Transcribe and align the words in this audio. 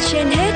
trên 0.00 0.26
hết 0.26 0.52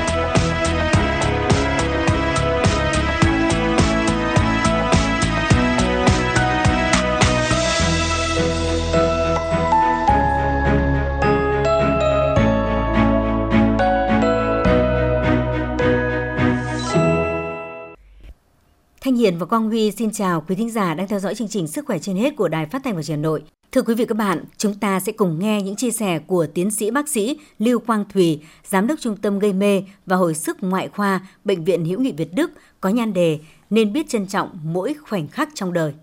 Thanh 19.01 19.15
Hiền 19.15 19.37
và 19.37 19.45
Quang 19.45 19.67
Huy 19.67 19.91
xin 19.91 20.11
chào 20.11 20.43
quý 20.47 20.55
thính 20.55 20.71
giả 20.71 20.93
đang 20.93 21.07
theo 21.07 21.19
dõi 21.19 21.35
chương 21.35 21.47
trình 21.47 21.67
Sức 21.67 21.85
khỏe 21.85 21.99
trên 21.99 22.15
hết 22.15 22.35
của 22.35 22.47
Đài 22.47 22.65
Phát 22.65 22.81
thanh 22.83 22.95
và 22.95 23.03
Truyền 23.03 23.17
hình 23.17 23.21
Nội. 23.21 23.43
Thưa 23.71 23.81
quý 23.81 23.95
vị 23.95 24.05
các 24.05 24.17
bạn, 24.17 24.43
chúng 24.57 24.73
ta 24.73 24.99
sẽ 24.99 25.11
cùng 25.11 25.39
nghe 25.39 25.61
những 25.61 25.75
chia 25.75 25.91
sẻ 25.91 26.19
của 26.19 26.47
tiến 26.53 26.71
sĩ 26.71 26.91
bác 26.91 27.09
sĩ 27.09 27.39
Lưu 27.59 27.79
Quang 27.79 28.05
Thùy, 28.13 28.41
giám 28.63 28.87
đốc 28.87 28.99
trung 28.99 29.17
tâm 29.17 29.39
gây 29.39 29.53
mê 29.53 29.83
và 30.05 30.15
hồi 30.15 30.33
sức 30.33 30.57
ngoại 30.61 30.89
khoa 30.89 31.19
Bệnh 31.43 31.63
viện 31.63 31.85
Hữu 31.85 31.99
nghị 31.99 32.11
Việt 32.11 32.33
Đức 32.33 32.51
có 32.81 32.89
nhan 32.89 33.13
đề 33.13 33.39
nên 33.69 33.93
biết 33.93 34.09
trân 34.09 34.27
trọng 34.27 34.59
mỗi 34.63 34.95
khoảnh 35.09 35.27
khắc 35.27 35.49
trong 35.53 35.73
đời. 35.73 35.93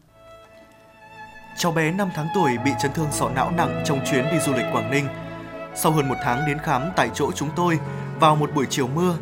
Cháu 1.59 1.73
bé 1.73 1.92
5 1.92 2.09
tháng 2.14 2.27
tuổi 2.34 2.50
bị 2.64 2.70
chấn 2.82 2.92
thương 2.92 3.09
sọ 3.12 3.30
não 3.30 3.50
nặng 3.56 3.82
trong 3.87 4.01
chuyến 4.10 4.24
đi 4.24 4.38
du 4.46 4.52
lịch 4.52 4.66
Quảng 4.73 4.90
Ninh. 4.90 5.04
Sau 5.74 5.92
hơn 5.92 6.09
một 6.09 6.16
tháng 6.24 6.46
đến 6.46 6.59
khám 6.59 6.82
tại 6.96 7.10
chỗ 7.15 7.32
chúng 7.32 7.48
tôi 7.56 7.78
vào 8.20 8.37
một 8.37 8.51
buổi 8.54 8.66
chiều 8.70 8.88
mưa, 8.88 9.16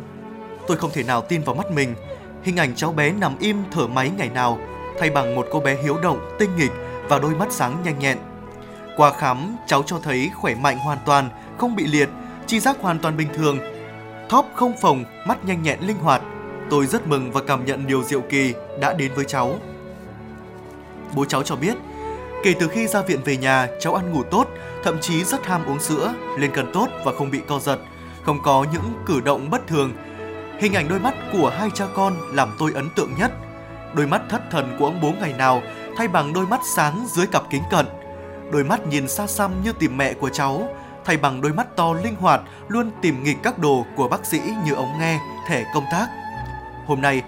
tôi 0.67 0.77
không 0.77 0.91
thể 0.93 1.03
nào 1.03 1.21
tin 1.21 1.41
vào 1.41 1.55
mắt 1.55 1.71
mình. 1.71 1.95
Hình 2.43 2.57
ảnh 2.57 2.75
cháu 2.75 2.93
bé 2.93 3.11
nằm 3.11 3.39
im 3.39 3.57
thở 3.71 3.87
máy 3.87 4.11
ngày 4.17 4.29
nào 4.29 4.59
thay 4.99 5.09
bằng 5.09 5.35
một 5.35 5.47
cô 5.51 5.59
bé 5.59 5.83
hiếu 5.83 5.97
động, 6.03 6.19
tinh 6.39 6.49
nghịch 6.57 6.71
và 7.09 7.19
đôi 7.19 7.35
mắt 7.35 7.51
sáng 7.51 7.77
nhanh 7.83 7.99
nhẹn. 7.99 8.17
Qua 8.97 9.11
khám, 9.13 9.55
cháu 9.67 9.83
cho 9.83 9.99
thấy 9.99 10.31
khỏe 10.35 10.55
mạnh 10.55 10.77
hoàn 10.77 10.97
toàn, 11.05 11.29
không 11.57 11.75
bị 11.75 11.87
liệt, 11.87 12.09
chi 12.47 12.59
giác 12.59 12.77
hoàn 12.81 12.99
toàn 12.99 13.17
bình 13.17 13.27
thường. 13.33 13.59
Thóp 14.29 14.49
không 14.55 14.73
phồng, 14.81 15.03
mắt 15.27 15.45
nhanh 15.45 15.63
nhẹn 15.63 15.79
linh 15.81 15.97
hoạt. 15.97 16.21
Tôi 16.69 16.85
rất 16.85 17.07
mừng 17.07 17.31
và 17.31 17.41
cảm 17.47 17.65
nhận 17.65 17.87
điều 17.87 18.03
diệu 18.03 18.21
kỳ 18.21 18.53
đã 18.79 18.93
đến 18.93 19.11
với 19.15 19.25
cháu. 19.25 19.55
Bố 21.15 21.25
cháu 21.25 21.43
cho 21.43 21.55
biết, 21.55 21.73
kể 22.43 22.53
từ 22.59 22.67
khi 22.67 22.87
ra 22.87 23.01
viện 23.01 23.19
về 23.25 23.37
nhà, 23.37 23.67
cháu 23.79 23.93
ăn 23.93 24.11
ngủ 24.11 24.23
tốt, 24.23 24.47
thậm 24.83 24.97
chí 25.01 25.23
rất 25.23 25.45
ham 25.45 25.65
uống 25.65 25.79
sữa, 25.79 26.13
lên 26.37 26.51
cân 26.51 26.71
tốt 26.73 26.87
và 27.05 27.13
không 27.13 27.31
bị 27.31 27.39
co 27.47 27.59
giật, 27.59 27.79
không 28.23 28.39
có 28.43 28.65
những 28.73 28.93
cử 29.05 29.21
động 29.21 29.49
bất 29.49 29.67
thường. 29.67 29.93
Hình 30.59 30.73
ảnh 30.73 30.89
đôi 30.89 30.99
mắt 30.99 31.13
của 31.31 31.49
hai 31.57 31.69
cha 31.73 31.85
con 31.95 32.17
làm 32.31 32.55
tôi 32.59 32.71
ấn 32.75 32.89
tượng 32.95 33.11
nhất. 33.19 33.31
Đôi 33.93 34.07
mắt 34.07 34.21
thất 34.29 34.41
thần 34.51 34.75
của 34.79 34.85
ông 34.85 35.01
bố 35.01 35.11
ngày 35.19 35.33
nào 35.37 35.61
thay 35.97 36.07
bằng 36.07 36.33
đôi 36.33 36.47
mắt 36.47 36.59
sáng 36.75 37.05
dưới 37.07 37.27
cặp 37.27 37.43
kính 37.49 37.63
cận– 37.71 37.85
đôi 38.51 38.63
mắt 38.63 38.87
nhìn 38.87 39.07
xa 39.07 39.27
xăm 39.27 39.51
như 39.63 39.71
tìm 39.79 39.97
mẹ 39.97 40.13
của 40.13 40.29
cháu, 40.29 40.67
thay 41.05 41.17
bằng 41.17 41.41
đôi 41.41 41.53
mắt 41.53 41.75
to 41.75 41.93
linh 42.03 42.15
hoạt 42.15 42.41
luôn 42.67 42.91
tìm 43.01 43.23
nghịch 43.23 43.37
các 43.43 43.59
đồ 43.59 43.85
của 43.95 44.07
bác 44.07 44.25
sĩ 44.25 44.39
như 44.65 44.73
ống 44.73 44.99
nghe, 44.99 45.19
thẻ 45.49 45.65
công 45.73 45.85
tác. 45.91 46.07
Hôm 46.85 47.01
nay, 47.01 47.21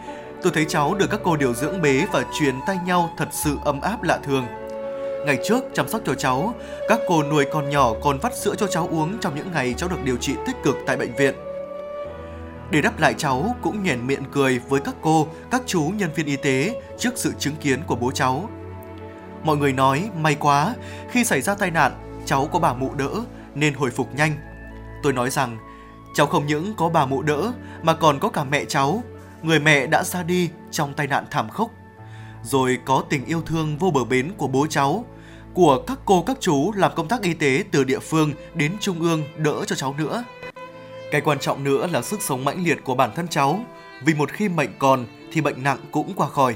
tôi 0.44 0.52
thấy 0.56 0.66
cháu 0.66 0.96
được 0.96 1.08
các 1.12 1.20
cô 1.24 1.36
điều 1.36 1.54
dưỡng 1.54 1.82
bế 1.82 2.06
và 2.12 2.24
truyền 2.40 2.56
tay 2.68 2.78
nhau 2.86 3.10
thật 3.18 3.28
sự 3.32 3.58
ấm 3.66 3.82
áp 3.82 4.04
lạ 4.04 4.20
thường. 4.24 4.46
Ngày 5.26 5.40
trước 5.48 5.64
chăm 5.74 5.88
sóc 5.90 6.02
cho 6.06 6.14
cháu, 6.14 6.54
các 6.90 7.00
cô 7.08 7.24
nuôi 7.24 7.46
con 7.54 7.70
nhỏ 7.70 7.94
còn 8.04 8.20
vắt 8.20 8.38
sữa 8.38 8.56
cho 8.58 8.68
cháu 8.68 8.88
uống 8.92 9.18
trong 9.20 9.36
những 9.36 9.52
ngày 9.52 9.74
cháu 9.78 9.90
được 9.90 10.04
điều 10.04 10.18
trị 10.18 10.34
tích 10.46 10.56
cực 10.64 10.76
tại 10.88 10.98
bệnh 10.98 11.16
viện. 11.16 11.36
Để 12.72 12.82
đáp 12.82 13.00
lại 13.00 13.14
cháu 13.18 13.56
cũng 13.62 13.84
nhoẻn 13.84 14.08
miệng 14.08 14.24
cười 14.32 14.60
với 14.70 14.82
các 14.82 14.96
cô, 15.02 15.28
các 15.52 15.62
chú 15.66 15.82
nhân 15.96 16.10
viên 16.16 16.26
y 16.26 16.36
tế 16.36 16.82
trước 16.98 17.14
sự 17.16 17.32
chứng 17.40 17.56
kiến 17.56 17.80
của 17.88 17.96
bố 17.96 18.12
cháu. 18.12 18.50
Mọi 19.46 19.58
người 19.58 19.74
nói 19.74 20.10
may 20.22 20.36
quá, 20.36 20.76
khi 21.10 21.24
xảy 21.24 21.42
ra 21.42 21.56
tai 21.56 21.72
nạn, 21.72 22.22
cháu 22.26 22.50
có 22.54 22.60
bà 22.60 22.74
mụ 22.74 22.94
đỡ 22.94 23.10
nên 23.56 23.74
hồi 23.74 23.92
phục 23.92 24.16
nhanh. 24.16 24.38
Tôi 25.04 25.14
nói 25.14 25.30
rằng, 25.30 25.58
cháu 26.14 26.28
không 26.28 26.46
những 26.46 26.74
có 26.78 26.90
bà 26.90 27.06
mụ 27.06 27.22
đỡ 27.22 27.52
mà 27.84 27.94
còn 27.94 28.20
có 28.20 28.30
cả 28.30 28.44
mẹ 28.44 28.66
cháu, 28.66 29.04
người 29.44 29.60
mẹ 29.60 29.88
đã 29.88 30.04
ra 30.04 30.24
đi 30.24 30.50
trong 30.72 30.94
tai 30.94 31.08
nạn 31.08 31.26
thảm 31.32 31.50
khốc. 31.50 31.72
Rồi 32.44 32.80
có 32.86 33.04
tình 33.10 33.26
yêu 33.26 33.42
thương 33.42 33.78
vô 33.78 33.92
bờ 33.92 34.04
bến 34.04 34.32
của 34.38 34.48
bố 34.48 34.68
cháu, 34.68 35.06
của 35.54 35.84
các 35.88 36.00
cô 36.06 36.24
các 36.28 36.38
chú 36.40 36.72
làm 36.76 36.92
công 36.96 37.08
tác 37.08 37.22
y 37.22 37.34
tế 37.34 37.64
từ 37.72 37.84
địa 37.84 38.00
phương 38.00 38.32
đến 38.54 38.72
trung 38.80 39.02
ương 39.02 39.24
đỡ 39.38 39.64
cho 39.68 39.76
cháu 39.76 39.96
nữa. 39.98 40.24
Cái 41.12 41.22
quan 41.22 41.40
trọng 41.40 41.64
nữa 41.64 41.88
là 41.92 42.02
sức 42.02 42.22
sống 42.22 42.46
mãnh 42.46 42.64
liệt 42.64 42.84
của 42.84 42.96
bản 42.96 43.12
thân 43.16 43.28
cháu, 43.28 43.60
vì 44.06 44.14
một 44.14 44.32
khi 44.32 44.50
mệnh 44.50 44.72
còn 44.80 45.06
thì 45.32 45.42
bệnh 45.42 45.64
nặng 45.64 45.80
cũng 45.92 46.14
qua 46.16 46.30
khỏi. 46.30 46.56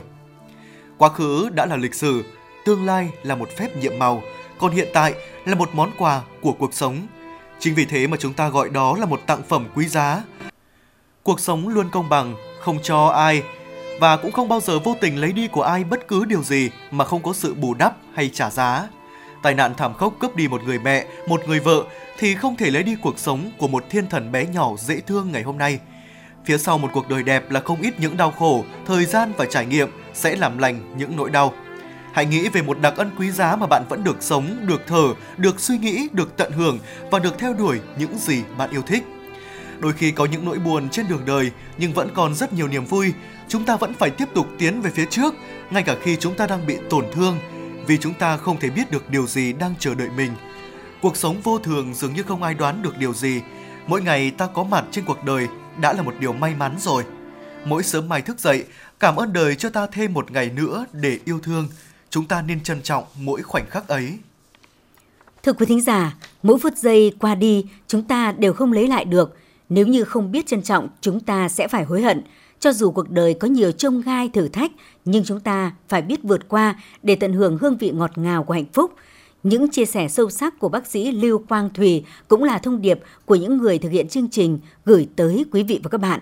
Quá 0.98 1.10
khứ 1.10 1.50
đã 1.54 1.66
là 1.66 1.76
lịch 1.76 1.96
sử, 1.96 2.24
tương 2.70 2.86
lai 2.86 3.10
là 3.24 3.36
một 3.36 3.50
phép 3.58 3.78
nhiệm 3.78 4.00
màu, 4.00 4.22
còn 4.60 4.72
hiện 4.72 4.88
tại 4.94 5.14
là 5.46 5.56
một 5.56 5.70
món 5.74 5.92
quà 5.98 6.22
của 6.42 6.52
cuộc 6.52 6.74
sống. 6.74 7.08
Chính 7.60 7.76
vì 7.76 7.86
thế 7.86 8.08
mà 8.08 8.18
chúng 8.18 8.34
ta 8.34 8.50
gọi 8.50 8.70
đó 8.70 8.96
là 9.00 9.06
một 9.06 9.22
tặng 9.26 9.42
phẩm 9.48 9.68
quý 9.76 9.88
giá. 9.88 10.24
Cuộc 11.24 11.40
sống 11.40 11.68
luôn 11.68 11.90
công 11.90 12.10
bằng, 12.10 12.36
không 12.60 12.80
cho 12.84 13.08
ai 13.08 13.44
và 14.00 14.18
cũng 14.18 14.32
không 14.32 14.50
bao 14.50 14.60
giờ 14.60 14.80
vô 14.80 14.96
tình 15.02 15.18
lấy 15.18 15.32
đi 15.32 15.48
của 15.48 15.62
ai 15.62 15.84
bất 15.84 16.08
cứ 16.08 16.26
điều 16.26 16.44
gì 16.44 16.70
mà 16.92 17.06
không 17.06 17.24
có 17.24 17.34
sự 17.34 17.54
bù 17.54 17.74
đắp 17.74 17.96
hay 18.14 18.30
trả 18.34 18.50
giá. 18.50 18.88
Tai 19.44 19.54
nạn 19.54 19.74
thảm 19.78 19.94
khốc 19.94 20.14
cướp 20.20 20.36
đi 20.36 20.48
một 20.48 20.64
người 20.64 20.80
mẹ, 20.80 21.06
một 21.28 21.42
người 21.48 21.60
vợ 21.60 21.84
thì 22.18 22.36
không 22.36 22.56
thể 22.56 22.72
lấy 22.72 22.84
đi 22.84 22.96
cuộc 23.02 23.20
sống 23.20 23.52
của 23.58 23.68
một 23.68 23.86
thiên 23.90 24.10
thần 24.10 24.32
bé 24.32 24.46
nhỏ 24.46 24.72
dễ 24.78 25.00
thương 25.00 25.32
ngày 25.32 25.44
hôm 25.44 25.58
nay. 25.58 25.80
Phía 26.46 26.58
sau 26.58 26.78
một 26.78 26.90
cuộc 26.94 27.10
đời 27.10 27.24
đẹp 27.24 27.52
là 27.52 27.60
không 27.60 27.82
ít 27.82 27.94
những 28.00 28.18
đau 28.18 28.32
khổ, 28.32 28.64
thời 28.86 29.06
gian 29.06 29.34
và 29.38 29.46
trải 29.46 29.66
nghiệm 29.66 29.90
sẽ 30.14 30.36
làm 30.36 30.58
lành 30.58 30.98
những 30.98 31.16
nỗi 31.16 31.30
đau. 31.30 31.54
Hãy 32.14 32.26
nghĩ 32.26 32.50
về 32.50 32.62
một 32.62 32.78
đặc 32.82 32.94
ân 32.98 33.12
quý 33.18 33.32
giá 33.32 33.56
mà 33.56 33.68
bạn 33.68 33.86
vẫn 33.90 34.04
được 34.04 34.18
sống, 34.20 34.68
được 34.68 34.82
thở, 34.88 35.14
được 35.38 35.60
suy 35.60 35.78
nghĩ, 35.78 36.08
được 36.12 36.38
tận 36.38 36.52
hưởng 36.52 36.80
và 37.12 37.20
được 37.20 37.40
theo 37.40 37.54
đuổi 37.54 37.80
những 37.98 38.18
gì 38.18 38.44
bạn 38.58 38.70
yêu 38.70 38.82
thích. 38.82 39.04
Đôi 39.80 39.94
khi 39.94 40.12
có 40.12 40.26
những 40.26 40.46
nỗi 40.46 40.60
buồn 40.60 40.90
trên 40.90 41.08
đường 41.08 41.26
đời 41.26 41.52
nhưng 41.78 41.94
vẫn 41.94 42.10
còn 42.14 42.36
rất 42.36 42.54
nhiều 42.54 42.68
niềm 42.68 42.86
vui. 42.86 43.14
Chúng 43.48 43.66
ta 43.66 43.76
vẫn 43.76 43.94
phải 43.94 44.10
tiếp 44.10 44.26
tục 44.36 44.48
tiến 44.58 44.82
về 44.82 44.92
phía 44.94 45.06
trước, 45.06 45.34
ngay 45.70 45.84
cả 45.84 45.96
khi 46.04 46.16
chúng 46.16 46.36
ta 46.36 46.48
đang 46.48 46.68
bị 46.68 46.78
tổn 46.90 47.06
thương, 47.14 47.38
vì 47.88 47.98
chúng 47.98 48.14
ta 48.14 48.38
không 48.38 48.60
thể 48.60 48.70
biết 48.70 48.92
được 48.92 49.10
điều 49.10 49.28
gì 49.28 49.54
đang 49.54 49.74
chờ 49.80 49.96
đợi 49.96 50.10
mình. 50.18 50.32
Cuộc 51.02 51.18
sống 51.18 51.42
vô 51.44 51.60
thường 51.60 51.94
dường 51.94 52.14
như 52.14 52.24
không 52.24 52.44
ai 52.44 52.54
đoán 52.54 52.82
được 52.82 52.98
điều 52.98 53.14
gì. 53.14 53.42
Mỗi 53.88 54.02
ngày 54.02 54.32
ta 54.32 54.48
có 54.54 54.64
mặt 54.64 54.86
trên 54.92 55.06
cuộc 55.06 55.24
đời 55.24 55.48
đã 55.82 55.94
là 55.94 56.02
một 56.02 56.14
điều 56.20 56.34
may 56.34 56.56
mắn 56.56 56.76
rồi. 56.80 57.04
Mỗi 57.66 57.84
sớm 57.84 58.10
mai 58.10 58.22
thức 58.22 58.40
dậy, 58.40 58.66
cảm 59.00 59.16
ơn 59.16 59.34
đời 59.34 59.56
cho 59.56 59.70
ta 59.70 59.88
thêm 59.92 60.14
một 60.14 60.32
ngày 60.32 60.50
nữa 60.50 60.86
để 60.92 61.20
yêu 61.26 61.40
thương, 61.44 61.68
chúng 62.10 62.26
ta 62.26 62.42
nên 62.42 62.64
trân 62.64 62.82
trọng 62.82 63.04
mỗi 63.20 63.42
khoảnh 63.42 63.66
khắc 63.70 63.88
ấy. 63.88 64.18
Thưa 65.44 65.54
quý 65.54 65.66
thính 65.66 65.82
giả, 65.82 66.16
mỗi 66.44 66.60
phút 66.60 66.78
giây 66.78 67.14
qua 67.20 67.36
đi 67.36 67.66
chúng 67.88 68.04
ta 68.04 68.32
đều 68.32 68.54
không 68.54 68.74
lấy 68.74 68.88
lại 68.88 69.06
được. 69.06 69.38
Nếu 69.70 69.88
như 69.88 70.04
không 70.04 70.32
biết 70.32 70.48
trân 70.48 70.62
trọng, 70.62 70.88
chúng 71.02 71.20
ta 71.20 71.50
sẽ 71.50 71.68
phải 71.68 71.84
hối 71.84 72.02
hận. 72.02 72.22
Cho 72.60 72.74
dù 72.74 72.92
cuộc 72.92 73.10
đời 73.10 73.34
có 73.34 73.48
nhiều 73.48 73.72
trông 73.72 74.02
gai 74.02 74.30
thử 74.30 74.48
thách, 74.48 74.72
nhưng 75.06 75.24
chúng 75.26 75.40
ta 75.40 75.74
phải 75.88 76.02
biết 76.02 76.24
vượt 76.24 76.48
qua 76.48 76.76
để 77.04 77.16
tận 77.16 77.34
hưởng 77.34 77.58
hương 77.62 77.78
vị 77.78 77.92
ngọt 77.92 78.18
ngào 78.18 78.44
của 78.44 78.54
hạnh 78.54 78.72
phúc. 78.74 78.94
Những 79.44 79.72
chia 79.72 79.86
sẻ 79.86 80.08
sâu 80.08 80.30
sắc 80.30 80.60
của 80.60 80.70
bác 80.70 80.88
sĩ 80.88 81.12
Lưu 81.12 81.44
Quang 81.50 81.70
Thùy 81.74 82.04
cũng 82.28 82.44
là 82.44 82.58
thông 82.58 82.82
điệp 82.82 83.00
của 83.26 83.36
những 83.36 83.58
người 83.58 83.78
thực 83.78 83.90
hiện 83.90 84.08
chương 84.08 84.30
trình 84.30 84.60
gửi 84.86 85.08
tới 85.16 85.46
quý 85.52 85.64
vị 85.64 85.80
và 85.84 85.90
các 85.90 86.02
bạn. 86.02 86.20